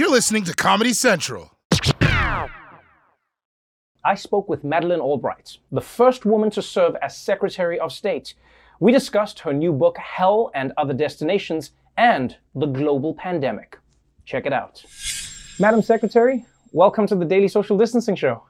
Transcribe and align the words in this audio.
You're 0.00 0.10
listening 0.10 0.44
to 0.44 0.54
Comedy 0.54 0.94
Central. 0.94 1.50
I 4.02 4.14
spoke 4.14 4.48
with 4.48 4.64
Madeleine 4.64 4.98
Albright, 4.98 5.58
the 5.70 5.82
first 5.82 6.24
woman 6.24 6.48
to 6.52 6.62
serve 6.62 6.96
as 7.02 7.14
Secretary 7.14 7.78
of 7.78 7.92
State. 7.92 8.32
We 8.78 8.92
discussed 8.92 9.40
her 9.40 9.52
new 9.52 9.74
book, 9.74 9.98
Hell 9.98 10.52
and 10.54 10.72
Other 10.78 10.94
Destinations, 10.94 11.72
and 11.98 12.34
the 12.54 12.64
global 12.64 13.12
pandemic. 13.12 13.78
Check 14.24 14.46
it 14.46 14.54
out. 14.54 14.82
Madam 15.58 15.82
Secretary, 15.82 16.46
welcome 16.72 17.06
to 17.06 17.14
the 17.14 17.26
Daily 17.26 17.48
Social 17.48 17.76
Distancing 17.76 18.16
Show. 18.16 18.42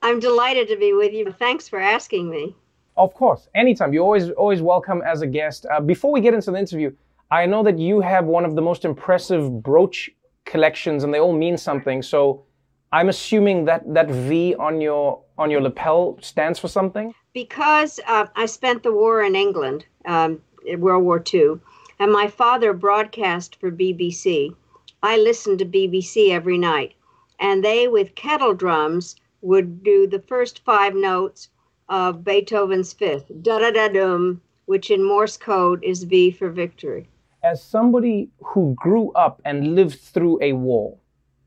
I'm 0.00 0.20
delighted 0.20 0.68
to 0.68 0.76
be 0.76 0.92
with 0.92 1.12
you. 1.12 1.32
Thanks 1.32 1.68
for 1.68 1.80
asking 1.80 2.30
me. 2.30 2.54
Of 2.96 3.14
course, 3.14 3.48
anytime. 3.56 3.92
You're 3.92 4.04
always 4.04 4.30
always 4.30 4.62
welcome 4.62 5.02
as 5.04 5.22
a 5.22 5.26
guest. 5.26 5.66
Uh, 5.66 5.80
before 5.80 6.12
we 6.12 6.20
get 6.20 6.34
into 6.34 6.52
the 6.52 6.58
interview, 6.58 6.92
I 7.32 7.46
know 7.46 7.64
that 7.64 7.80
you 7.80 8.00
have 8.00 8.26
one 8.26 8.44
of 8.44 8.54
the 8.54 8.62
most 8.62 8.84
impressive 8.84 9.60
brooch 9.60 10.08
collections, 10.44 11.04
and 11.04 11.12
they 11.12 11.20
all 11.20 11.32
mean 11.32 11.56
something. 11.56 12.02
So 12.02 12.44
I'm 12.92 13.08
assuming 13.08 13.64
that 13.64 13.82
that 13.94 14.08
V 14.08 14.54
on 14.54 14.80
your 14.80 15.20
on 15.36 15.50
your 15.50 15.60
lapel 15.60 16.18
stands 16.20 16.58
for 16.58 16.68
something. 16.68 17.14
Because 17.32 17.98
uh, 18.06 18.26
I 18.36 18.46
spent 18.46 18.82
the 18.82 18.92
war 18.92 19.22
in 19.22 19.34
England, 19.34 19.86
um, 20.04 20.40
in 20.64 20.80
World 20.80 21.04
War 21.04 21.22
II, 21.32 21.60
and 21.98 22.12
my 22.12 22.28
father 22.28 22.72
broadcast 22.72 23.56
for 23.56 23.70
BBC. 23.70 24.54
I 25.02 25.16
listened 25.18 25.58
to 25.58 25.66
BBC 25.66 26.30
every 26.30 26.56
night, 26.56 26.94
and 27.38 27.64
they 27.64 27.88
with 27.88 28.14
kettle 28.14 28.54
drums 28.54 29.16
would 29.42 29.82
do 29.82 30.06
the 30.06 30.22
first 30.22 30.64
five 30.64 30.94
notes 30.94 31.48
of 31.88 32.24
Beethoven's 32.24 32.92
Fifth, 32.92 33.30
da 33.42 33.58
da 33.58 33.70
da 33.70 33.88
dum, 33.88 34.40
which 34.64 34.90
in 34.90 35.02
Morse 35.04 35.36
code 35.36 35.84
is 35.84 36.04
V 36.04 36.30
for 36.30 36.48
victory. 36.48 37.08
As 37.44 37.62
somebody 37.62 38.30
who 38.42 38.74
grew 38.74 39.12
up 39.12 39.42
and 39.44 39.74
lived 39.74 40.00
through 40.00 40.38
a 40.40 40.54
war, 40.54 40.96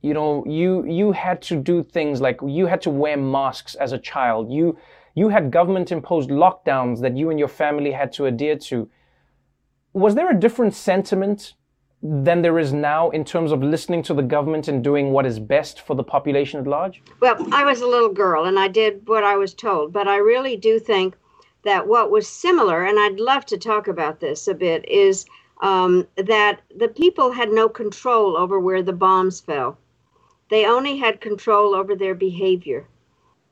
you 0.02 0.14
know 0.14 0.44
you 0.46 0.86
you 0.86 1.12
had 1.12 1.42
to 1.50 1.56
do 1.56 1.82
things 1.82 2.22
like 2.22 2.40
you 2.46 2.68
had 2.68 2.84
to 2.84 2.92
wear 2.92 3.18
masks 3.18 3.74
as 3.74 3.94
a 3.94 3.98
child. 3.98 4.52
You 4.52 4.78
you 5.16 5.30
had 5.30 5.50
government 5.50 5.92
imposed 5.92 6.30
lockdowns 6.30 7.02
that 7.02 7.18
you 7.18 7.32
and 7.32 7.40
your 7.40 7.48
family 7.48 7.92
had 7.92 8.14
to 8.14 8.28
adhere 8.28 8.58
to. 8.70 8.88
Was 9.94 10.14
there 10.14 10.30
a 10.30 10.40
different 10.40 10.76
sentiment 10.76 11.56
than 12.04 12.44
there 12.44 12.60
is 12.60 12.74
now 12.74 13.10
in 13.10 13.26
terms 13.26 13.52
of 13.52 13.64
listening 13.64 14.04
to 14.04 14.14
the 14.14 14.22
government 14.22 14.68
and 14.68 14.84
doing 14.84 15.12
what 15.12 15.26
is 15.26 15.40
best 15.40 15.82
for 15.82 15.96
the 15.96 16.04
population 16.04 16.60
at 16.60 16.68
large? 16.68 17.02
Well 17.22 17.38
i 17.52 17.64
was 17.64 17.82
a 17.82 17.88
little 17.88 18.14
girl 18.14 18.46
and 18.46 18.60
i 18.60 18.68
did 18.68 19.08
what 19.08 19.24
i 19.24 19.36
was 19.36 19.56
told 19.56 19.94
but 19.94 20.08
i 20.08 20.18
really 20.18 20.58
do 20.58 20.80
think 20.80 21.18
that 21.64 21.88
what 21.88 22.12
was 22.12 22.28
similar 22.28 22.86
and 22.86 23.00
i'd 23.00 23.20
love 23.20 23.48
to 23.48 23.58
talk 23.58 23.88
about 23.88 24.20
this 24.20 24.48
a 24.48 24.54
bit 24.54 24.88
is 24.88 25.26
um, 25.62 26.08
that 26.16 26.62
the 26.76 26.88
people 26.88 27.32
had 27.32 27.52
no 27.52 27.68
control 27.68 28.38
over 28.38 28.60
where 28.60 28.84
the 28.84 28.94
bombs 28.94 29.40
fell 29.40 29.78
they 30.50 30.66
only 30.66 30.98
had 30.98 31.22
control 31.22 31.76
over 31.76 31.96
their 31.96 32.16
behavior. 32.16 32.88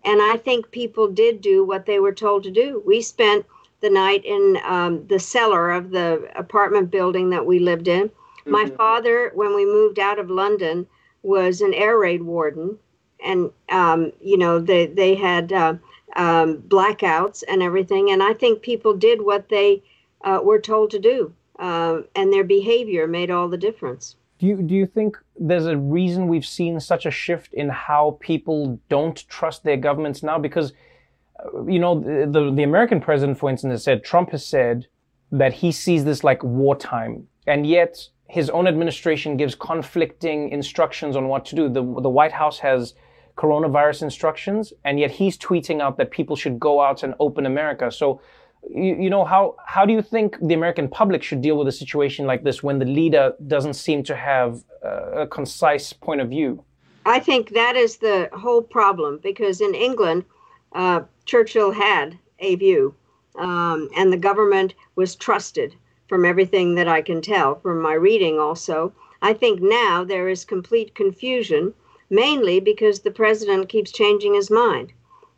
And 0.04 0.22
I 0.22 0.38
think 0.38 0.72
people 0.72 1.08
did 1.08 1.42
do 1.42 1.64
what 1.64 1.86
they 1.86 2.00
were 2.00 2.14
told 2.14 2.44
to 2.44 2.52
do. 2.52 2.82
We 2.86 3.02
spent 3.02 3.46
the 3.82 3.90
night 3.90 4.24
in 4.24 4.58
um, 4.64 5.06
the 5.08 5.20
cellar 5.20 5.72
of 5.72 5.92
the 5.92 6.30
apartment 6.36 6.92
building 6.92 7.30
that 7.32 7.46
we 7.46 7.60
lived 7.60 7.88
in. 7.88 8.10
Mm-hmm. 8.10 8.52
My 8.52 8.66
father, 8.68 9.32
when 9.34 9.56
we 9.56 9.66
moved 9.66 10.00
out 10.00 10.20
of 10.20 10.30
London, 10.30 10.88
was 11.24 11.62
an 11.62 11.74
air 11.74 11.98
raid 11.98 12.22
warden. 12.22 12.78
And, 13.24 13.50
um, 13.70 14.12
you 14.22 14.38
know, 14.38 14.60
they, 14.60 14.86
they 14.86 15.16
had 15.16 15.52
uh, 15.52 15.76
um, 16.16 16.62
blackouts 16.62 17.44
and 17.48 17.64
everything. 17.64 18.12
And 18.12 18.22
I 18.22 18.34
think 18.34 18.62
people 18.62 18.94
did 18.94 19.22
what 19.22 19.50
they 19.50 19.82
uh, 20.24 20.40
were 20.44 20.60
told 20.60 20.92
to 20.92 21.00
do. 21.00 21.34
Uh, 21.60 22.02
and 22.16 22.32
their 22.34 22.44
behavior 22.44 23.08
made 23.08 23.32
all 23.32 23.48
the 23.48 23.58
difference. 23.58 24.16
Do 24.40 24.48
you, 24.48 24.62
do 24.62 24.76
you 24.76 24.86
think 24.86 25.18
there's 25.40 25.66
a 25.66 25.78
reason 25.78 26.28
we've 26.28 26.46
seen 26.46 26.80
such 26.80 27.06
a 27.06 27.12
shift 27.12 27.54
in 27.54 27.70
how 27.70 28.18
people 28.20 28.80
don't 28.90 29.26
trust 29.30 29.64
their 29.64 29.78
governments 29.78 30.24
now? 30.24 30.38
Because, 30.38 30.74
uh, 31.40 31.66
you 31.66 31.80
know, 31.80 32.02
the, 32.02 32.52
the 32.54 32.64
American 32.64 33.00
president, 33.00 33.40
for 33.40 33.50
instance, 33.50 33.72
has 33.72 33.84
said, 33.84 34.04
Trump 34.04 34.32
has 34.32 34.46
said 34.46 34.88
that 35.32 35.54
he 35.54 35.72
sees 35.72 36.04
this 36.04 36.24
like 36.24 36.44
wartime. 36.44 37.28
And 37.48 37.66
yet 37.66 38.10
his 38.28 38.50
own 38.50 38.68
administration 38.68 39.38
gives 39.38 39.56
conflicting 39.56 40.50
instructions 40.50 41.16
on 41.16 41.28
what 41.30 41.46
to 41.46 41.56
do. 41.56 41.70
The, 41.70 41.82
the 42.02 42.10
White 42.10 42.34
House 42.34 42.60
has 42.60 42.94
coronavirus 43.38 44.04
instructions, 44.04 44.74
and 44.84 45.00
yet 45.00 45.12
he's 45.12 45.38
tweeting 45.38 45.82
out 45.82 45.98
that 45.98 46.12
people 46.12 46.36
should 46.36 46.60
go 46.60 46.82
out 46.82 47.04
and 47.04 47.14
open 47.20 47.46
America. 47.46 47.92
So 47.92 48.22
you, 48.70 48.96
you, 48.96 49.10
know 49.10 49.26
how 49.26 49.56
how 49.66 49.86
do 49.86 49.94
you 49.94 50.02
think 50.02 50.38
the 50.42 50.54
American 50.54 50.88
public 50.88 51.24
should 51.24 51.42
deal 51.42 51.58
with 51.58 51.68
a 51.68 51.72
situation 51.72 52.26
like 52.26 52.44
this 52.44 52.64
when 52.64 52.80
the 52.80 52.86
leader 52.86 53.34
doesn't 53.48 53.76
seem 53.76 54.04
to 54.04 54.16
have 54.16 54.64
uh, 54.84 55.22
a 55.24 55.28
concise 55.28 55.94
point 55.94 56.22
of 56.22 56.30
view? 56.30 56.64
I 57.06 57.20
think 57.20 57.50
that 57.50 57.76
is 57.76 57.98
the 57.98 58.30
whole 58.34 58.62
problem 58.62 59.20
because 59.22 59.62
in 59.62 59.76
England, 59.76 60.26
uh, 60.74 61.02
Churchill 61.26 61.72
had 61.72 62.18
a 62.40 62.56
view, 62.56 62.96
um, 63.38 63.90
and 63.96 64.12
the 64.12 64.18
government 64.18 64.74
was 64.96 65.16
trusted. 65.16 65.76
From 66.08 66.24
everything 66.24 66.76
that 66.76 66.88
I 66.88 67.02
can 67.02 67.20
tell 67.20 67.56
from 67.56 67.82
my 67.82 67.94
reading, 67.94 68.38
also, 68.38 68.94
I 69.24 69.34
think 69.34 69.60
now 69.60 70.04
there 70.04 70.30
is 70.30 70.46
complete 70.46 70.94
confusion, 70.94 71.74
mainly 72.12 72.60
because 72.60 73.00
the 73.00 73.10
president 73.10 73.70
keeps 73.70 73.92
changing 73.92 74.36
his 74.36 74.52
mind, 74.52 74.94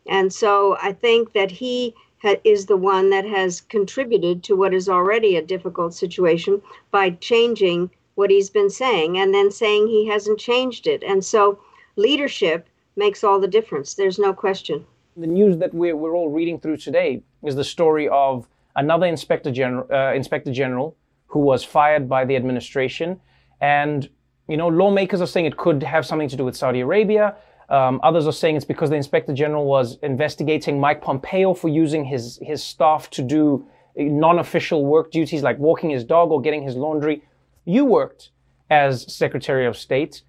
and 0.06 0.30
so 0.30 0.76
I 0.82 0.92
think 0.92 1.32
that 1.32 1.50
he 1.50 1.94
is 2.44 2.66
the 2.66 2.76
one 2.76 3.10
that 3.10 3.24
has 3.24 3.60
contributed 3.60 4.42
to 4.44 4.56
what 4.56 4.74
is 4.74 4.88
already 4.88 5.36
a 5.36 5.42
difficult 5.42 5.94
situation 5.94 6.60
by 6.90 7.10
changing 7.10 7.90
what 8.14 8.30
he's 8.30 8.50
been 8.50 8.70
saying 8.70 9.18
and 9.18 9.32
then 9.32 9.50
saying 9.50 9.86
he 9.86 10.08
hasn't 10.08 10.38
changed 10.38 10.86
it. 10.86 11.02
And 11.04 11.24
so 11.24 11.58
leadership 11.96 12.68
makes 12.96 13.22
all 13.22 13.40
the 13.40 13.48
difference. 13.48 13.94
There's 13.94 14.18
no 14.18 14.32
question. 14.32 14.84
The 15.16 15.26
news 15.26 15.56
that 15.58 15.72
we're, 15.72 15.96
we're 15.96 16.14
all 16.14 16.28
reading 16.28 16.58
through 16.58 16.78
today 16.78 17.22
is 17.44 17.54
the 17.54 17.64
story 17.64 18.08
of 18.08 18.48
another 18.74 19.06
inspector 19.06 19.50
general, 19.50 19.86
uh, 19.92 20.12
inspector 20.14 20.52
general 20.52 20.96
who 21.26 21.40
was 21.40 21.62
fired 21.62 22.08
by 22.08 22.24
the 22.24 22.34
administration. 22.36 23.20
And, 23.60 24.08
you 24.48 24.56
know, 24.56 24.68
lawmakers 24.68 25.20
are 25.20 25.26
saying 25.26 25.46
it 25.46 25.56
could 25.56 25.82
have 25.82 26.04
something 26.06 26.28
to 26.28 26.36
do 26.36 26.44
with 26.44 26.56
Saudi 26.56 26.80
Arabia. 26.80 27.36
Um, 27.68 28.00
others 28.02 28.26
are 28.26 28.32
saying 28.32 28.56
it's 28.56 28.64
because 28.64 28.90
the 28.90 28.96
inspector 28.96 29.34
general 29.34 29.66
was 29.66 29.98
investigating 30.02 30.80
Mike 30.80 31.02
Pompeo 31.02 31.52
for 31.52 31.68
using 31.68 32.04
his, 32.04 32.38
his 32.40 32.62
staff 32.62 33.10
to 33.10 33.22
do 33.22 33.66
non-official 33.96 34.84
work 34.84 35.10
duties 35.10 35.42
like 35.42 35.58
walking 35.58 35.90
his 35.90 36.04
dog 36.04 36.30
or 36.30 36.40
getting 36.40 36.62
his 36.62 36.76
laundry. 36.76 37.22
You 37.64 37.84
worked 37.84 38.30
as 38.70 39.12
Secretary 39.12 39.66
of 39.66 39.76
State. 39.76 40.22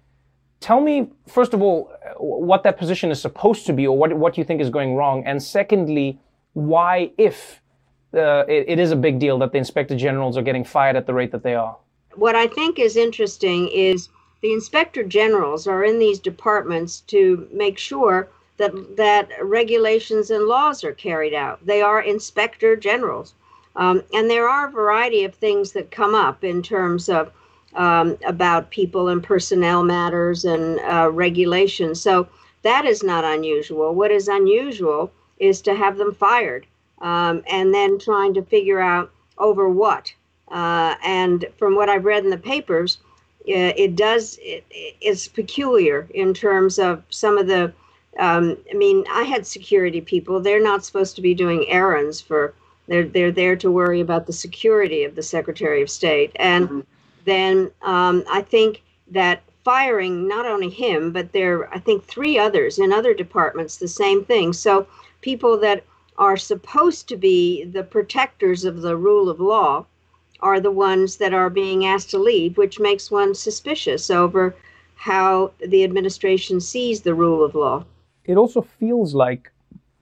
Tell 0.60 0.80
me, 0.80 1.08
first 1.26 1.54
of 1.54 1.62
all, 1.62 1.90
what 2.18 2.62
that 2.64 2.76
position 2.76 3.10
is 3.10 3.20
supposed 3.20 3.64
to 3.66 3.72
be 3.72 3.86
or 3.86 3.96
what, 3.96 4.12
what 4.12 4.36
you 4.36 4.44
think 4.44 4.60
is 4.60 4.68
going 4.68 4.94
wrong. 4.94 5.24
And 5.24 5.42
secondly, 5.42 6.20
why, 6.52 7.12
if 7.16 7.62
uh, 8.12 8.44
it, 8.46 8.68
it 8.68 8.78
is 8.78 8.90
a 8.90 8.96
big 8.96 9.18
deal 9.18 9.38
that 9.38 9.52
the 9.52 9.58
inspector 9.58 9.96
generals 9.96 10.36
are 10.36 10.42
getting 10.42 10.64
fired 10.64 10.96
at 10.96 11.06
the 11.06 11.14
rate 11.14 11.32
that 11.32 11.42
they 11.42 11.54
are. 11.54 11.78
What 12.16 12.34
I 12.34 12.48
think 12.48 12.78
is 12.78 12.96
interesting 12.96 13.68
is 13.68 14.08
the 14.42 14.52
inspector 14.52 15.02
generals 15.02 15.66
are 15.66 15.84
in 15.84 15.98
these 15.98 16.18
departments 16.18 17.00
to 17.00 17.48
make 17.52 17.78
sure 17.78 18.28
that 18.56 18.96
that 18.96 19.28
regulations 19.42 20.30
and 20.30 20.44
laws 20.44 20.84
are 20.84 20.92
carried 20.92 21.34
out. 21.34 21.64
They 21.64 21.82
are 21.82 22.00
inspector 22.00 22.76
generals, 22.76 23.34
um, 23.76 24.02
and 24.12 24.28
there 24.28 24.48
are 24.48 24.68
a 24.68 24.72
variety 24.72 25.24
of 25.24 25.34
things 25.34 25.72
that 25.72 25.90
come 25.90 26.14
up 26.14 26.44
in 26.44 26.62
terms 26.62 27.08
of 27.08 27.32
um, 27.74 28.18
about 28.26 28.70
people 28.70 29.08
and 29.08 29.22
personnel 29.22 29.82
matters 29.82 30.44
and 30.44 30.80
uh, 30.80 31.10
regulations. 31.10 32.00
So 32.00 32.28
that 32.62 32.84
is 32.84 33.02
not 33.02 33.24
unusual. 33.24 33.94
What 33.94 34.10
is 34.10 34.28
unusual 34.28 35.12
is 35.38 35.62
to 35.62 35.74
have 35.74 35.96
them 35.96 36.14
fired 36.14 36.66
um, 37.00 37.42
and 37.50 37.72
then 37.72 37.98
trying 37.98 38.34
to 38.34 38.42
figure 38.42 38.80
out 38.80 39.10
over 39.38 39.68
what. 39.68 40.12
Uh, 40.48 40.96
and 41.04 41.46
from 41.56 41.76
what 41.76 41.88
I've 41.88 42.04
read 42.04 42.24
in 42.24 42.30
the 42.30 42.36
papers, 42.36 42.98
it 43.46 43.96
does 43.96 44.38
it, 44.42 44.64
it's 44.70 45.28
peculiar 45.28 46.06
in 46.14 46.34
terms 46.34 46.78
of 46.78 47.02
some 47.10 47.38
of 47.38 47.46
the 47.46 47.72
um, 48.18 48.56
i 48.70 48.74
mean 48.74 49.04
i 49.10 49.22
had 49.22 49.46
security 49.46 50.00
people. 50.00 50.40
They're 50.40 50.62
not 50.62 50.84
supposed 50.84 51.16
to 51.16 51.22
be 51.22 51.34
doing 51.34 51.66
errands 51.68 52.20
for 52.20 52.54
they're 52.86 53.06
they're 53.06 53.32
there 53.32 53.56
to 53.56 53.70
worry 53.70 54.00
about 54.00 54.26
the 54.26 54.32
security 54.32 55.04
of 55.04 55.14
the 55.14 55.22
secretary 55.22 55.82
of 55.82 55.90
state. 55.90 56.32
And 56.36 56.68
mm-hmm. 56.68 56.80
then 57.24 57.70
um, 57.82 58.24
i 58.30 58.42
think 58.42 58.82
that 59.10 59.42
firing 59.64 60.26
not 60.26 60.46
only 60.46 60.70
him 60.70 61.12
but 61.12 61.32
there 61.32 61.72
i 61.72 61.78
think 61.78 62.04
three 62.04 62.38
others 62.38 62.78
in 62.78 62.92
other 62.92 63.14
departments 63.14 63.76
the 63.76 63.88
same 63.88 64.24
thing. 64.24 64.52
So 64.52 64.86
people 65.20 65.58
that 65.60 65.84
are 66.18 66.36
supposed 66.36 67.08
to 67.08 67.16
be 67.16 67.64
the 67.64 67.82
protectors 67.82 68.64
of 68.64 68.82
the 68.82 68.96
rule 68.96 69.30
of 69.30 69.40
law 69.40 69.86
are 70.42 70.60
the 70.60 70.70
ones 70.70 71.16
that 71.16 71.34
are 71.34 71.50
being 71.50 71.86
asked 71.86 72.10
to 72.10 72.18
leave, 72.18 72.56
which 72.56 72.80
makes 72.80 73.10
one 73.10 73.34
suspicious 73.34 74.10
over 74.10 74.54
how 74.94 75.52
the 75.66 75.84
administration 75.84 76.60
sees 76.60 77.00
the 77.00 77.14
rule 77.14 77.44
of 77.44 77.54
law. 77.54 77.84
It 78.24 78.36
also 78.36 78.60
feels 78.60 79.14
like 79.14 79.50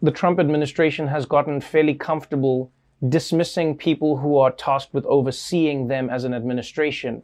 the 0.02 0.10
Trump 0.10 0.38
administration 0.38 1.06
has 1.08 1.26
gotten 1.26 1.60
fairly 1.60 1.94
comfortable 1.94 2.70
dismissing 3.08 3.76
people 3.76 4.16
who 4.16 4.36
are 4.38 4.50
tasked 4.50 4.92
with 4.92 5.04
overseeing 5.06 5.88
them 5.88 6.10
as 6.10 6.24
an 6.24 6.34
administration. 6.34 7.22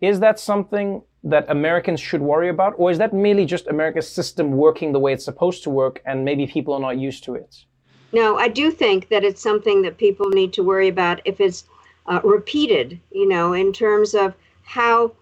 Is 0.00 0.20
that 0.20 0.40
something 0.40 1.02
that 1.24 1.48
Americans 1.48 2.00
should 2.00 2.22
worry 2.22 2.48
about, 2.48 2.74
or 2.76 2.90
is 2.90 2.98
that 2.98 3.12
merely 3.12 3.44
just 3.44 3.68
America's 3.68 4.08
system 4.08 4.52
working 4.52 4.92
the 4.92 4.98
way 4.98 5.12
it's 5.12 5.24
supposed 5.24 5.62
to 5.62 5.70
work 5.70 6.02
and 6.04 6.24
maybe 6.24 6.46
people 6.46 6.74
are 6.74 6.80
not 6.80 6.98
used 6.98 7.24
to 7.24 7.34
it? 7.34 7.64
No, 8.12 8.36
I 8.36 8.48
do 8.48 8.70
think 8.70 9.08
that 9.08 9.24
it's 9.24 9.40
something 9.40 9.82
that 9.82 9.96
people 9.96 10.28
need 10.30 10.52
to 10.54 10.62
worry 10.62 10.88
about 10.88 11.20
if 11.24 11.40
it's 11.40 11.64
uh, 12.06 12.20
repeated, 12.24 12.98
you 13.10 13.28
know, 13.28 13.52
in 13.52 13.72
terms 13.72 14.14
of 14.14 14.34
how 14.62 15.12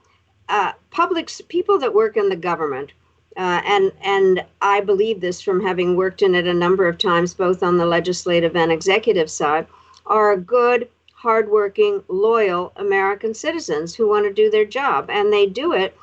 uh, 0.48 0.72
public 0.90 1.30
people 1.48 1.78
that 1.78 1.94
work 1.94 2.16
in 2.16 2.28
the 2.28 2.36
government, 2.36 2.92
uh, 3.36 3.60
and 3.64 3.92
and 4.02 4.44
I 4.60 4.80
believe 4.80 5.20
this 5.20 5.40
from 5.40 5.60
having 5.60 5.96
worked 5.96 6.22
in 6.22 6.34
it 6.34 6.46
a 6.46 6.54
number 6.54 6.88
of 6.88 6.98
times, 6.98 7.34
both 7.34 7.62
on 7.62 7.76
the 7.76 7.86
legislative 7.86 8.56
and 8.56 8.72
executive 8.72 9.30
side, 9.30 9.66
are 10.06 10.36
good, 10.36 10.88
hardworking, 11.12 12.02
loyal 12.08 12.72
American 12.76 13.34
citizens 13.34 13.94
who 13.94 14.08
want 14.08 14.26
to 14.26 14.32
do 14.32 14.50
their 14.50 14.64
job, 14.64 15.08
and 15.10 15.32
they 15.32 15.46
do 15.46 15.72
it 15.72 15.96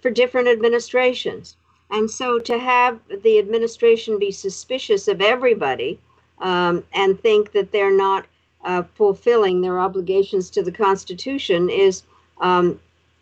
for 0.00 0.10
different 0.10 0.48
administrations. 0.48 1.56
And 1.90 2.10
so 2.10 2.38
to 2.38 2.58
have 2.58 2.98
the 3.22 3.38
administration 3.38 4.18
be 4.18 4.32
suspicious 4.32 5.08
of 5.08 5.20
everybody 5.20 6.00
um, 6.38 6.84
and 6.92 7.20
think 7.20 7.52
that 7.52 7.70
they're 7.70 7.96
not 7.96 8.26
uh, 8.64 8.82
fulfilling 8.94 9.60
their 9.60 9.80
obligations 9.80 10.50
to 10.50 10.62
the 10.62 10.72
Constitution 10.72 11.68
is 11.70 12.02
um, 12.40 12.80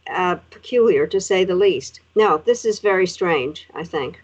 uh, 0.08 0.36
peculiar, 0.50 1.06
to 1.06 1.20
say 1.20 1.44
the 1.44 1.54
least. 1.54 2.00
No, 2.14 2.38
this 2.38 2.64
is 2.64 2.80
very 2.80 3.06
strange, 3.06 3.68
I 3.74 3.84
think. 3.84 4.22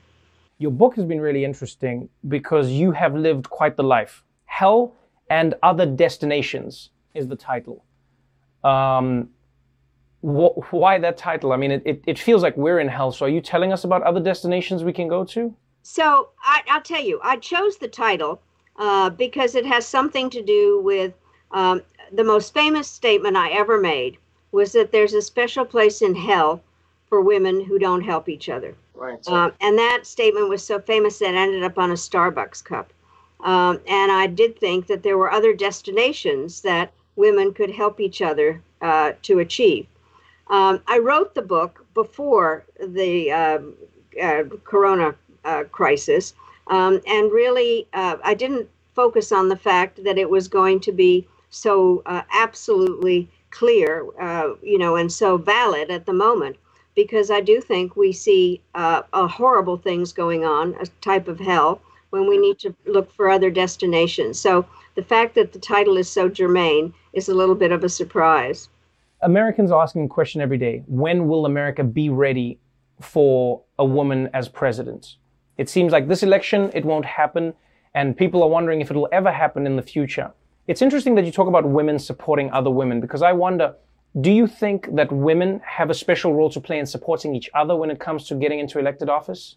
Your 0.59 0.71
book 0.71 0.97
has 0.97 1.05
been 1.05 1.21
really 1.21 1.45
interesting 1.45 2.09
because 2.29 2.71
you 2.71 2.91
have 2.93 3.15
lived 3.15 3.51
quite 3.51 3.77
the 3.77 3.83
life. 3.83 4.23
Hell 4.47 4.95
and 5.29 5.55
Other 5.63 5.87
Destinations 5.87 6.91
is 7.15 7.29
the 7.29 7.37
title. 7.37 7.85
Um, 8.65 9.31
wh- 10.23 10.73
why 10.73 10.99
that 10.99 11.17
title? 11.17 11.53
I 11.53 11.57
mean, 11.57 11.71
it, 11.71 11.83
it, 11.85 12.03
it, 12.07 12.19
feels 12.19 12.43
like 12.43 12.57
we're 12.57 12.81
in 12.81 12.89
hell. 12.89 13.13
So 13.13 13.27
are 13.27 13.29
you 13.29 13.41
telling 13.41 13.73
us 13.73 13.85
about 13.85 14.03
other 14.03 14.21
destinations 14.21 14.83
we 14.83 14.93
can 14.93 15.09
go 15.09 15.25
to? 15.27 15.55
So 15.83 16.31
I, 16.43 16.63
will 16.69 16.81
tell 16.81 17.03
you, 17.03 17.21
I 17.23 17.37
chose 17.37 17.77
the 17.77 17.89
title 17.89 18.41
uh, 18.79 19.11
because 19.11 19.55
it 19.55 19.67
has 19.67 19.87
something 19.87 20.31
to 20.31 20.43
do 20.43 20.81
with 20.81 21.15
um, 21.53 21.83
the 22.13 22.25
most 22.25 22.53
famous 22.55 22.89
statement 22.89 23.37
I 23.37 23.51
ever 23.51 23.81
made 23.81 24.19
was 24.53 24.73
that 24.73 24.93
there's 24.93 25.15
a 25.15 25.23
special 25.23 25.65
place 25.65 26.03
in 26.03 26.15
hell 26.15 26.63
for 27.09 27.21
women 27.21 27.65
who 27.65 27.79
don't 27.79 28.03
help 28.03 28.29
each 28.29 28.49
other. 28.49 28.75
Right. 28.95 29.27
Um, 29.29 29.53
and 29.61 29.79
that 29.79 30.07
statement 30.07 30.49
was 30.49 30.63
so 30.63 30.81
famous 30.81 31.19
that 31.19 31.35
it 31.35 31.37
ended 31.37 31.63
up 31.63 31.79
on 31.79 31.91
a 31.91 31.95
Starbucks 31.95 32.65
cup. 32.65 32.93
Um, 33.41 33.81
and 33.87 34.11
I 34.11 34.27
did 34.27 34.59
think 34.59 34.87
that 34.87 35.03
there 35.03 35.19
were 35.19 35.31
other 35.31 35.53
destinations 35.53 36.63
that 36.63 36.93
women 37.17 37.53
could 37.53 37.71
help 37.71 38.01
each 38.01 38.23
other 38.23 38.63
uh, 38.81 39.13
to 39.23 39.41
achieve. 39.41 39.87
Um, 40.49 40.81
I 40.87 40.99
wrote 40.99 41.35
the 41.35 41.43
book 41.43 41.85
before 41.95 42.65
the 42.81 43.33
um, 43.33 43.75
uh, 44.23 44.45
corona 44.65 45.15
uh, 45.45 45.65
crisis, 45.65 46.35
um, 46.69 47.01
and 47.07 47.33
really, 47.33 47.87
uh, 47.93 48.17
I 48.25 48.35
didn't 48.35 48.69
focus 48.95 49.33
on 49.33 49.49
the 49.49 49.57
fact 49.57 50.03
that 50.05 50.19
it 50.19 50.31
was 50.31 50.49
going 50.49 50.81
to 50.81 50.93
be 50.93 51.27
so 51.51 52.03
uh, 52.07 52.23
absolutely 52.33 53.29
clear, 53.51 54.07
uh, 54.21 54.55
you 54.63 54.79
know, 54.79 54.97
and 54.97 55.13
so 55.13 55.37
valid 55.37 55.91
at 55.91 56.07
the 56.07 56.13
moment, 56.13 56.57
because 56.95 57.31
I 57.31 57.41
do 57.41 57.61
think 57.61 57.97
we 57.97 58.13
see 58.13 58.61
uh, 58.75 59.03
horrible 59.13 59.77
things 59.77 60.13
going 60.13 60.45
on, 60.45 60.75
a 60.81 60.87
type 61.01 61.29
of 61.29 61.39
hell, 61.39 61.81
when 62.11 62.29
we 62.29 62.39
need 62.39 62.59
to 62.61 62.75
look 62.87 63.13
for 63.13 63.29
other 63.29 63.51
destinations. 63.51 64.41
So 64.41 64.67
the 64.95 65.03
fact 65.03 65.35
that 65.35 65.53
the 65.53 65.59
title 65.59 65.97
is 65.97 66.09
so 66.09 66.29
germane 66.29 66.93
is 67.13 67.29
a 67.29 67.35
little 67.35 67.55
bit 67.55 67.73
of 67.73 67.85
a 67.85 67.89
surprise. 67.89 68.69
Americans 69.23 69.71
are 69.71 69.83
asking 69.83 70.05
a 70.05 70.09
question 70.09 70.41
every 70.41 70.59
day 70.59 70.83
when 70.87 71.29
will 71.29 71.47
America 71.47 71.85
be 71.85 72.09
ready 72.09 72.59
for 73.01 73.63
a 73.79 73.85
woman 73.85 74.29
as 74.35 74.49
president? 74.49 75.17
It 75.59 75.69
seems 75.69 75.93
like 75.93 76.09
this 76.09 76.23
election, 76.23 76.71
it 76.75 76.85
won't 76.85 77.05
happen, 77.05 77.55
and 77.95 78.17
people 78.17 78.43
are 78.43 78.49
wondering 78.49 78.81
if 78.81 78.91
it'll 78.91 79.09
ever 79.13 79.33
happen 79.33 79.67
in 79.67 79.77
the 79.77 79.83
future. 79.83 80.33
It's 80.67 80.83
interesting 80.83 81.15
that 81.15 81.25
you 81.25 81.33
talk 81.33 81.49
about 81.49 81.65
women 81.65 81.99
supporting 81.99 82.51
other 82.51 82.71
women 82.71 83.01
because 83.01 83.23
I 83.23 83.33
wonder 83.33 83.75
do 84.21 84.33
you 84.33 84.47
think 84.47 84.95
that 84.95 85.13
women 85.13 85.61
have 85.65 85.91
a 85.91 85.95
special 85.95 86.33
role 86.33 86.49
to 86.51 86.61
play 86.61 86.79
in 86.79 86.87
supporting 86.87 87.35
each 87.35 87.51
other 87.55 87.77
when 87.77 87.91
it 87.91 88.01
comes 88.01 88.27
to 88.29 88.35
getting 88.35 88.59
into 88.61 88.79
elected 88.79 89.11
office? 89.11 89.57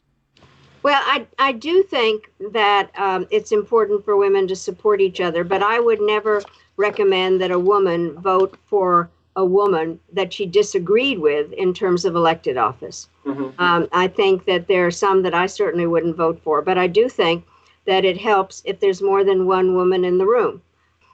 Well, 0.84 1.02
I, 1.06 1.28
I 1.38 1.54
do 1.54 1.84
think 1.84 2.30
that 2.52 2.92
um, 2.98 3.26
it's 3.32 3.52
important 3.52 4.04
for 4.04 4.18
women 4.18 4.48
to 4.48 4.56
support 4.56 5.00
each 5.00 5.22
other, 5.22 5.44
but 5.44 5.64
I 5.64 5.80
would 5.80 6.02
never 6.02 6.42
recommend 6.76 7.40
that 7.42 7.52
a 7.52 7.60
woman 7.60 8.20
vote 8.20 8.58
for 8.66 9.10
a 9.40 9.46
woman 9.46 9.98
that 10.12 10.34
she 10.34 10.46
disagreed 10.46 11.18
with 11.18 11.54
in 11.54 11.74
terms 11.74 12.04
of 12.04 12.14
elected 12.14 12.58
office. 12.58 13.08
Mm-hmm. 13.26 13.62
Um, 13.62 13.88
I 13.94 14.10
think 14.10 14.44
that 14.44 14.68
there 14.68 14.86
are 14.86 14.92
some 14.92 15.24
that 15.24 15.34
I 15.34 15.46
certainly 15.48 15.88
wouldn't 15.88 16.18
vote 16.18 16.42
for, 16.44 16.62
but 16.62 16.78
I 16.78 16.88
do 16.88 17.08
think 17.08 17.46
that 17.86 18.04
it 18.04 18.18
helps 18.18 18.62
if 18.66 18.82
there's 18.82 19.02
more 19.02 19.24
than 19.24 19.48
one 19.48 19.76
woman 19.76 20.04
in 20.04 20.18
the 20.18 20.26
room. 20.26 20.62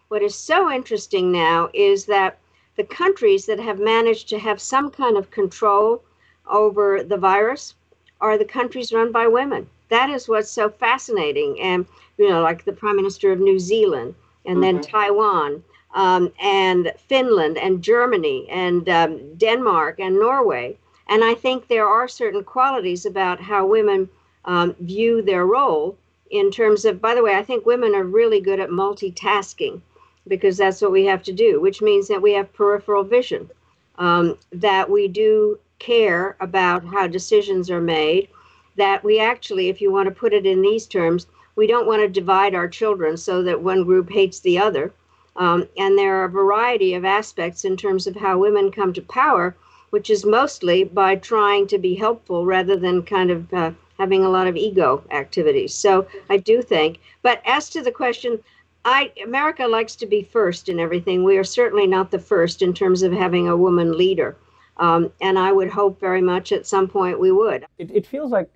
What 0.08 0.24
is 0.24 0.34
so 0.34 0.72
interesting 0.72 1.32
now 1.32 1.70
is 1.72 2.06
that 2.06 2.40
the 2.78 2.84
countries 2.84 3.46
that 3.46 3.60
have 3.60 3.80
managed 3.80 4.28
to 4.30 4.40
have 4.40 4.60
some 4.60 4.90
kind 4.90 5.18
of 5.18 5.30
control 5.30 6.02
over 6.48 7.04
the 7.04 7.18
virus 7.18 7.76
are 8.22 8.40
the 8.40 8.54
countries 8.58 8.92
run 8.92 9.12
by 9.12 9.28
women. 9.28 9.70
That 9.90 10.10
is 10.10 10.28
what's 10.28 10.50
so 10.50 10.70
fascinating. 10.70 11.62
And, 11.62 11.86
you 12.18 12.28
know, 12.28 12.42
like 12.42 12.66
the 12.66 12.74
Prime 12.74 12.96
Minister 12.96 13.32
of 13.32 13.40
New 13.40 13.60
Zealand, 13.60 14.16
and 14.46 14.58
mm-hmm. 14.58 14.78
then 14.78 14.82
Taiwan, 14.82 15.64
um, 15.96 16.32
and 16.42 16.92
Finland, 17.08 17.58
and 17.58 17.82
Germany, 17.82 18.48
and 18.50 18.88
um, 18.90 19.36
Denmark, 19.36 20.00
and 20.00 20.20
Norway. 20.20 20.78
And 21.08 21.24
I 21.24 21.34
think 21.34 21.68
there 21.68 21.88
are 21.88 22.08
certain 22.08 22.44
qualities 22.44 23.06
about 23.06 23.40
how 23.40 23.66
women 23.66 24.10
um, 24.44 24.76
view 24.80 25.22
their 25.22 25.46
role 25.46 25.98
in 26.32 26.52
terms 26.52 26.86
of, 26.86 27.02
by 27.02 27.16
the 27.16 27.24
way, 27.24 27.36
I 27.36 27.44
think 27.44 27.66
women 27.66 27.96
are 27.96 28.04
really 28.04 28.42
good 28.42 28.60
at 28.60 28.70
multitasking 28.70 29.82
because 30.28 30.58
that's 30.58 30.82
what 30.82 30.92
we 30.92 31.06
have 31.06 31.24
to 31.24 31.32
do, 31.32 31.62
which 31.62 31.82
means 31.82 32.08
that 32.08 32.22
we 32.22 32.34
have 32.34 32.52
peripheral 32.54 33.04
vision, 33.04 33.50
um, 33.98 34.38
that 34.52 34.90
we 34.90 35.08
do 35.08 35.58
care 35.80 36.36
about 36.40 36.84
how 36.84 37.08
decisions 37.08 37.70
are 37.70 37.82
made, 37.82 38.28
that 38.76 39.04
we 39.04 39.20
actually, 39.20 39.70
if 39.70 39.80
you 39.80 39.92
want 39.92 40.10
to 40.10 40.16
put 40.16 40.34
it 40.34 40.46
in 40.46 40.62
these 40.62 40.88
terms, 40.88 41.28
we 41.56 41.68
don't 41.68 41.88
want 41.88 42.02
to 42.02 42.10
divide 42.10 42.56
our 42.56 42.68
children 42.68 43.16
so 43.16 43.44
that 43.44 43.62
one 43.62 43.84
group 43.84 44.10
hates 44.10 44.40
the 44.40 44.58
other. 44.58 44.92
Um, 45.36 45.68
and 45.78 45.98
there 45.98 46.16
are 46.16 46.26
a 46.26 46.30
variety 46.30 46.94
of 46.94 47.06
aspects 47.06 47.66
in 47.66 47.76
terms 47.78 48.08
of 48.08 48.16
how 48.16 48.38
women 48.38 48.72
come 48.72 48.94
to 48.94 49.02
power, 49.02 49.56
which 49.90 50.10
is 50.10 50.26
mostly 50.26 50.84
by 50.84 51.16
trying 51.16 51.68
to 51.68 51.78
be 51.78 51.96
helpful 51.96 52.46
rather 52.46 52.76
than 52.76 53.04
kind 53.04 53.32
of 53.32 53.54
uh, 53.54 53.72
having 53.98 54.24
a 54.24 54.30
lot 54.30 54.48
of 54.48 54.56
ego 54.56 55.04
activities. 55.12 55.74
So 55.74 56.08
I 56.30 56.38
do 56.38 56.62
think. 56.62 57.00
But 57.22 57.42
as 57.46 57.70
to 57.72 57.82
the 57.82 57.92
question, 57.92 58.40
I 58.86 59.12
America 59.24 59.68
likes 59.68 59.96
to 59.98 60.06
be 60.06 60.22
first 60.22 60.70
in 60.70 60.80
everything. 60.80 61.24
We 61.24 61.38
are 61.38 61.44
certainly 61.44 61.88
not 61.88 62.12
the 62.12 62.20
first 62.20 62.62
in 62.62 62.74
terms 62.74 63.02
of 63.02 63.12
having 63.12 63.48
a 63.48 63.58
woman 63.58 63.98
leader, 63.98 64.38
um, 64.78 65.12
and 65.22 65.40
I 65.40 65.52
would 65.52 65.70
hope 65.70 66.00
very 66.00 66.22
much 66.22 66.52
at 66.52 66.68
some 66.68 66.88
point 66.88 67.20
we 67.20 67.32
would. 67.32 67.66
It, 67.80 67.90
it 67.92 68.06
feels 68.06 68.32
like 68.32 68.48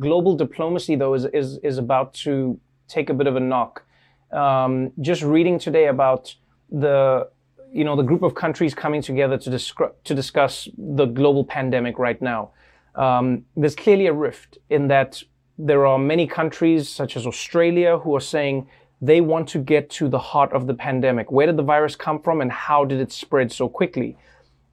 global 0.00 0.34
diplomacy, 0.34 0.96
though, 0.96 1.14
is 1.14 1.26
is 1.26 1.58
is 1.58 1.78
about 1.78 2.14
to 2.14 2.58
take 2.88 3.10
a 3.10 3.14
bit 3.14 3.28
of 3.28 3.36
a 3.36 3.40
knock. 3.40 3.84
Um, 4.32 4.92
just 5.00 5.22
reading 5.22 5.58
today 5.58 5.86
about 5.86 6.34
the 6.70 7.28
you 7.72 7.84
know 7.84 7.96
the 7.96 8.02
group 8.02 8.22
of 8.22 8.34
countries 8.34 8.74
coming 8.74 9.02
together 9.02 9.36
to, 9.38 9.50
discuss 9.50 9.90
to 10.04 10.14
discuss 10.14 10.68
the 10.76 11.06
global 11.06 11.44
pandemic 11.44 11.98
right 11.98 12.20
now. 12.20 12.50
Um, 12.94 13.44
there's 13.56 13.76
clearly 13.76 14.06
a 14.06 14.12
rift 14.12 14.58
in 14.70 14.88
that 14.88 15.22
there 15.58 15.86
are 15.86 15.98
many 15.98 16.26
countries 16.26 16.88
such 16.88 17.16
as 17.16 17.26
Australia 17.26 17.98
who 17.98 18.14
are 18.16 18.20
saying 18.20 18.68
they 19.00 19.20
want 19.20 19.48
to 19.48 19.58
get 19.58 19.90
to 19.90 20.08
the 20.08 20.18
heart 20.18 20.52
of 20.52 20.66
the 20.66 20.74
pandemic. 20.74 21.30
Where 21.30 21.46
did 21.46 21.56
the 21.56 21.62
virus 21.62 21.96
come 21.96 22.20
from 22.20 22.40
and 22.40 22.50
how 22.50 22.84
did 22.84 23.00
it 23.00 23.12
spread 23.12 23.52
so 23.52 23.68
quickly? 23.68 24.16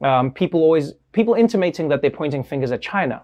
Um, 0.02 0.32
people 0.32 0.62
always, 0.62 0.94
people 1.12 1.34
intimating 1.34 1.90
that 1.90 2.02
they're 2.02 2.12
pointing 2.12 2.44
fingers 2.44 2.72
at 2.72 2.82
China. 2.82 3.24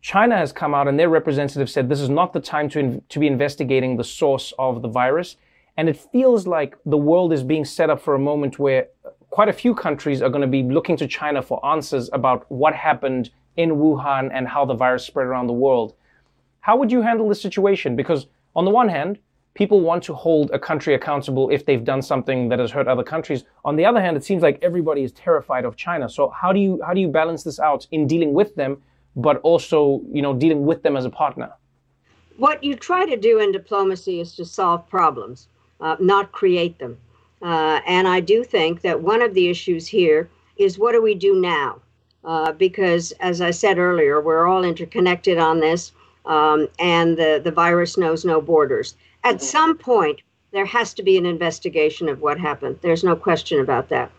China 0.00 0.36
has 0.36 0.52
come 0.52 0.74
out 0.74 0.88
and 0.88 0.98
their 0.98 1.08
representative 1.08 1.68
said 1.68 1.88
this 1.88 2.00
is 2.00 2.08
not 2.08 2.32
the 2.32 2.40
time 2.40 2.68
to, 2.70 2.78
in, 2.78 3.02
to 3.08 3.18
be 3.18 3.26
investigating 3.26 3.96
the 3.96 4.04
source 4.04 4.52
of 4.58 4.82
the 4.82 4.88
virus. 4.88 5.36
And 5.76 5.88
it 5.88 5.96
feels 5.96 6.46
like 6.46 6.76
the 6.84 6.96
world 6.96 7.32
is 7.32 7.42
being 7.42 7.64
set 7.64 7.90
up 7.90 8.00
for 8.00 8.14
a 8.14 8.18
moment 8.18 8.58
where 8.58 8.88
quite 9.30 9.48
a 9.48 9.52
few 9.52 9.74
countries 9.74 10.22
are 10.22 10.28
going 10.28 10.42
to 10.42 10.46
be 10.48 10.62
looking 10.62 10.96
to 10.96 11.06
China 11.06 11.42
for 11.42 11.64
answers 11.64 12.10
about 12.12 12.50
what 12.50 12.74
happened 12.74 13.30
in 13.56 13.70
Wuhan 13.70 14.30
and 14.32 14.48
how 14.48 14.64
the 14.64 14.74
virus 14.74 15.04
spread 15.04 15.26
around 15.26 15.46
the 15.46 15.52
world. 15.52 15.94
How 16.60 16.76
would 16.76 16.90
you 16.90 17.02
handle 17.02 17.28
this 17.28 17.40
situation? 17.40 17.96
Because 17.96 18.26
on 18.56 18.64
the 18.64 18.70
one 18.70 18.88
hand, 18.88 19.18
people 19.54 19.80
want 19.80 20.02
to 20.04 20.14
hold 20.14 20.50
a 20.52 20.58
country 20.58 20.94
accountable 20.94 21.50
if 21.50 21.66
they've 21.66 21.84
done 21.84 22.02
something 22.02 22.48
that 22.48 22.58
has 22.58 22.70
hurt 22.70 22.88
other 22.88 23.02
countries. 23.02 23.44
On 23.64 23.76
the 23.76 23.84
other 23.84 24.00
hand, 24.00 24.16
it 24.16 24.24
seems 24.24 24.42
like 24.42 24.58
everybody 24.62 25.02
is 25.02 25.12
terrified 25.12 25.64
of 25.64 25.76
China. 25.76 26.08
So 26.08 26.30
how 26.30 26.52
do 26.52 26.60
you 26.60 26.80
how 26.84 26.94
do 26.94 27.00
you 27.00 27.08
balance 27.08 27.42
this 27.42 27.58
out 27.58 27.86
in 27.90 28.06
dealing 28.06 28.32
with 28.32 28.54
them, 28.54 28.82
but 29.16 29.38
also 29.38 30.02
you 30.12 30.22
know 30.22 30.34
dealing 30.34 30.64
with 30.64 30.82
them 30.82 30.96
as 30.96 31.04
a 31.04 31.10
partner? 31.10 31.50
What 32.36 32.64
you 32.64 32.74
try 32.74 33.04
to 33.06 33.16
do 33.16 33.38
in 33.38 33.52
diplomacy 33.52 34.20
is 34.20 34.34
to 34.36 34.44
solve 34.44 34.88
problems, 34.88 35.48
uh, 35.80 35.96
not 36.00 36.32
create 36.32 36.78
them. 36.78 36.96
Uh, 37.42 37.80
and 37.86 38.08
I 38.08 38.20
do 38.20 38.44
think 38.44 38.82
that 38.82 39.02
one 39.02 39.22
of 39.22 39.34
the 39.34 39.48
issues 39.48 39.86
here 39.86 40.28
is 40.56 40.78
what 40.78 40.92
do 40.92 41.02
we 41.02 41.14
do 41.14 41.34
now? 41.40 41.80
uh, 42.24 42.52
because, 42.52 43.12
as 43.20 43.40
I 43.40 43.50
said 43.50 43.78
earlier, 43.78 44.20
we're 44.20 44.46
all 44.46 44.64
interconnected 44.64 45.38
on 45.38 45.60
this, 45.60 45.92
um, 46.26 46.68
and 46.78 47.16
the, 47.16 47.40
the 47.42 47.50
virus 47.50 47.96
knows 47.96 48.24
no 48.24 48.40
borders. 48.40 48.94
At 49.24 49.36
mm-hmm. 49.36 49.44
some 49.44 49.78
point, 49.78 50.20
there 50.52 50.66
has 50.66 50.92
to 50.94 51.02
be 51.02 51.16
an 51.16 51.26
investigation 51.26 52.08
of 52.08 52.20
what 52.20 52.38
happened. 52.38 52.78
There's 52.82 53.04
no 53.04 53.16
question 53.16 53.60
about 53.60 53.88
that. 53.88 54.10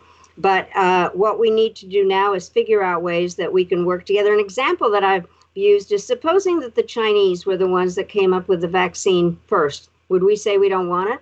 But 0.42 0.76
uh, 0.76 1.10
what 1.12 1.40
we 1.40 1.50
need 1.50 1.76
to 1.78 1.86
do 1.86 2.04
now 2.04 2.34
is 2.34 2.50
figure 2.50 2.84
out 2.84 3.04
ways 3.04 3.36
that 3.36 3.54
we 3.54 3.64
can 3.64 3.86
work 3.86 4.06
together. 4.06 4.34
An 4.34 4.40
example 4.40 4.90
that 4.92 5.04
I've 5.04 5.28
used 5.54 5.92
is 5.92 6.06
supposing 6.06 6.60
that 6.62 6.76
the 6.76 6.84
Chinese 6.84 7.46
were 7.46 7.58
the 7.58 7.68
ones 7.68 7.94
that 7.96 8.10
came 8.10 8.34
up 8.34 8.48
with 8.48 8.62
the 8.62 8.68
vaccine 8.68 9.40
first. 9.46 9.90
Would 10.10 10.24
we 10.24 10.36
say 10.36 10.58
we 10.58 10.70
don't 10.70 10.90
want 10.90 11.12
it? 11.12 11.22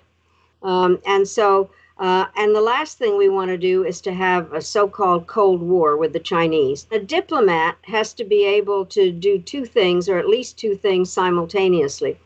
Um, 0.64 1.00
and 1.06 1.28
so, 1.28 1.70
uh, 1.98 2.28
and 2.38 2.56
the 2.56 2.62
last 2.62 2.98
thing 2.98 3.18
we 3.18 3.30
want 3.30 3.50
to 3.50 3.58
do 3.58 3.84
is 3.84 4.00
to 4.02 4.14
have 4.14 4.54
a 4.54 4.62
so 4.62 4.88
called 4.88 5.28
Cold 5.28 5.62
War 5.62 5.98
with 5.98 6.14
the 6.14 6.20
Chinese. 6.20 6.88
A 6.92 7.00
diplomat 7.00 7.78
has 7.84 8.14
to 8.14 8.24
be 8.24 8.46
able 8.46 8.86
to 8.88 9.12
do 9.12 9.40
two 9.40 9.66
things, 9.66 10.08
or 10.08 10.18
at 10.18 10.30
least 10.30 10.58
two 10.58 10.76
things 10.76 11.12
simultaneously 11.12 12.18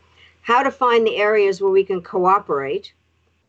how 0.44 0.62
to 0.62 0.70
find 0.70 1.06
the 1.06 1.16
areas 1.16 1.60
where 1.60 1.70
we 1.70 1.82
can 1.82 2.02
cooperate, 2.02 2.92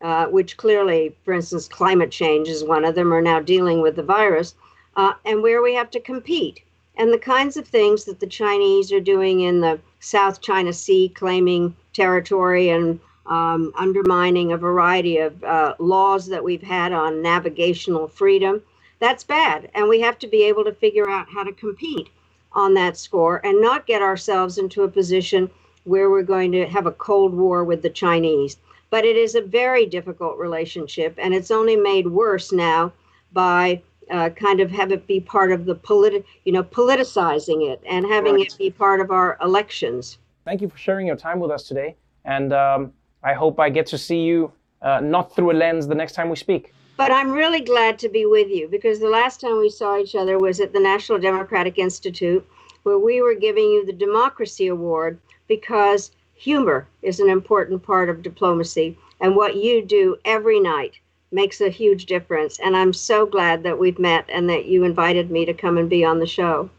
uh, 0.02 0.26
which 0.26 0.56
clearly, 0.56 1.14
for 1.24 1.32
instance, 1.32 1.68
climate 1.68 2.10
change 2.10 2.48
is 2.48 2.64
one 2.64 2.84
of 2.84 2.94
them, 2.94 3.12
are 3.12 3.22
now 3.22 3.40
dealing 3.40 3.80
with 3.80 3.96
the 3.96 4.02
virus, 4.02 4.54
uh, 4.96 5.12
and 5.24 5.42
where 5.42 5.62
we 5.62 5.74
have 5.74 5.90
to 5.90 6.00
compete. 6.00 6.60
And 6.96 7.12
the 7.12 7.18
kinds 7.18 7.56
of 7.56 7.68
things 7.68 8.04
that 8.04 8.20
the 8.20 8.26
Chinese 8.26 8.92
are 8.92 9.00
doing 9.00 9.40
in 9.40 9.60
the 9.60 9.78
South 10.00 10.40
China 10.40 10.72
Sea, 10.72 11.10
claiming 11.10 11.76
territory 11.92 12.70
and 12.70 12.98
um, 13.26 13.72
undermining 13.76 14.52
a 14.52 14.56
variety 14.56 15.18
of 15.18 15.42
uh, 15.44 15.74
laws 15.78 16.26
that 16.26 16.44
we've 16.44 16.62
had 16.62 16.92
on 16.92 17.22
navigational 17.22 18.08
freedom, 18.08 18.62
that's 18.98 19.24
bad. 19.24 19.70
And 19.74 19.88
we 19.88 20.00
have 20.00 20.18
to 20.20 20.26
be 20.26 20.44
able 20.44 20.64
to 20.64 20.72
figure 20.72 21.08
out 21.10 21.28
how 21.28 21.42
to 21.44 21.52
compete 21.52 22.08
on 22.52 22.74
that 22.74 22.96
score 22.96 23.44
and 23.44 23.60
not 23.60 23.86
get 23.86 24.00
ourselves 24.00 24.56
into 24.58 24.82
a 24.82 24.88
position 24.88 25.50
where 25.84 26.10
we're 26.10 26.22
going 26.22 26.52
to 26.52 26.66
have 26.66 26.86
a 26.86 26.92
Cold 26.92 27.34
War 27.34 27.62
with 27.64 27.82
the 27.82 27.90
Chinese. 27.90 28.56
But 28.90 29.04
it 29.04 29.16
is 29.16 29.34
a 29.34 29.42
very 29.42 29.86
difficult 29.86 30.38
relationship, 30.38 31.14
and 31.18 31.34
it's 31.34 31.50
only 31.50 31.76
made 31.76 32.06
worse 32.06 32.52
now 32.52 32.92
by 33.32 33.82
uh, 34.10 34.30
kind 34.30 34.60
of 34.60 34.70
have 34.70 34.92
it 34.92 35.06
be 35.06 35.20
part 35.20 35.50
of 35.52 35.64
the 35.64 35.74
politi- 35.74 36.24
you 36.44 36.52
know, 36.52 36.62
politicizing 36.62 37.68
it 37.68 37.82
and 37.88 38.06
having 38.06 38.34
right. 38.34 38.46
it 38.46 38.58
be 38.58 38.70
part 38.70 39.00
of 39.00 39.10
our 39.10 39.36
elections. 39.42 40.18
Thank 40.44 40.60
you 40.62 40.68
for 40.68 40.78
sharing 40.78 41.06
your 41.06 41.16
time 41.16 41.40
with 41.40 41.50
us 41.50 41.64
today, 41.64 41.96
and 42.24 42.52
um, 42.52 42.92
I 43.24 43.34
hope 43.34 43.58
I 43.58 43.68
get 43.68 43.86
to 43.86 43.98
see 43.98 44.22
you 44.22 44.52
uh, 44.82 45.00
not 45.00 45.34
through 45.34 45.50
a 45.50 45.54
lens 45.54 45.88
the 45.88 45.94
next 45.94 46.12
time 46.12 46.28
we 46.28 46.36
speak. 46.36 46.72
But 46.96 47.10
I'm 47.10 47.30
really 47.30 47.60
glad 47.60 47.98
to 47.98 48.08
be 48.08 48.24
with 48.24 48.48
you 48.48 48.68
because 48.68 49.00
the 49.00 49.08
last 49.08 49.40
time 49.40 49.58
we 49.58 49.68
saw 49.68 49.98
each 49.98 50.14
other 50.14 50.38
was 50.38 50.60
at 50.60 50.72
the 50.72 50.80
National 50.80 51.18
Democratic 51.18 51.78
Institute, 51.78 52.46
where 52.84 52.98
we 52.98 53.20
were 53.20 53.34
giving 53.34 53.64
you 53.64 53.84
the 53.84 53.92
Democracy 53.92 54.68
Award 54.68 55.18
because 55.46 56.12
humor 56.36 56.86
is 57.02 57.20
an 57.20 57.28
important 57.28 57.82
part 57.82 58.08
of 58.08 58.22
diplomacy. 58.22 58.96
And 59.20 59.34
what 59.34 59.56
you 59.56 59.84
do 59.84 60.16
every 60.24 60.60
night 60.60 60.98
makes 61.32 61.60
a 61.60 61.68
huge 61.68 62.06
difference. 62.06 62.58
And 62.60 62.76
I'm 62.76 62.92
so 62.92 63.26
glad 63.26 63.62
that 63.64 63.78
we've 63.78 63.98
met 63.98 64.26
and 64.28 64.48
that 64.48 64.66
you 64.66 64.84
invited 64.84 65.30
me 65.30 65.44
to 65.44 65.54
come 65.54 65.78
and 65.78 65.90
be 65.90 66.04
on 66.04 66.18
the 66.18 66.26
show. 66.26 66.70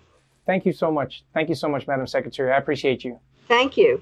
Thank 0.45 0.65
you 0.65 0.71
so 0.71 0.91
much. 0.91 1.23
Thank 1.33 1.49
you 1.49 1.55
so 1.55 1.67
much, 1.67 1.87
Madam 1.87 2.07
Secretary. 2.07 2.51
I 2.51 2.57
appreciate 2.57 3.03
you. 3.03 3.19
Thank 3.47 3.75
you. 3.75 3.99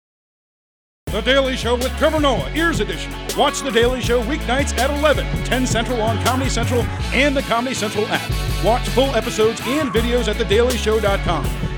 The 1.08 1.22
Daily 1.22 1.56
Show 1.56 1.76
with 1.76 1.96
Trevor 1.98 2.20
Noah, 2.20 2.52
Ears 2.56 2.82
Edition. 2.82 3.12
Watch 3.38 3.62
The 3.62 3.72
Daily 3.72 4.02
Show 4.02 4.22
weeknights 4.24 4.78
at 4.78 4.90
11, 4.90 5.26
10 5.46 5.66
Central 5.66 6.02
on 6.02 6.22
Comedy 6.24 6.50
Central 6.50 6.82
and 7.14 7.36
the 7.36 7.42
Comedy 7.44 7.74
Central 7.74 8.06
app. 8.08 8.66
Watch 8.66 8.88
full 8.90 9.16
episodes 9.16 9.62
and 9.64 9.92
videos 9.92 10.28
at 10.28 10.36
thedailyshow.com. 10.36 11.65